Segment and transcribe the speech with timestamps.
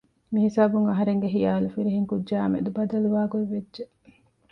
[0.33, 3.83] މިހިސާބުން އަހަރެންގެ ޚިޔާލު ފިރިހެންކުއްޖާއާ މެދު ބަދަލުވާ ގޮތްވެއްޖެ